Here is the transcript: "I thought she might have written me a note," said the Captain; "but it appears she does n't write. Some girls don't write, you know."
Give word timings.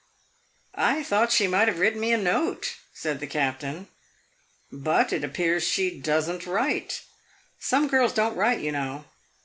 "I 0.73 1.03
thought 1.03 1.31
she 1.31 1.45
might 1.45 1.67
have 1.67 1.77
written 1.77 1.99
me 2.01 2.11
a 2.11 2.17
note," 2.17 2.73
said 2.91 3.19
the 3.19 3.27
Captain; 3.27 3.87
"but 4.71 5.13
it 5.13 5.23
appears 5.23 5.63
she 5.63 5.95
does 6.01 6.27
n't 6.27 6.47
write. 6.47 7.03
Some 7.59 7.87
girls 7.87 8.11
don't 8.15 8.35
write, 8.35 8.61
you 8.61 8.71
know." 8.71 9.05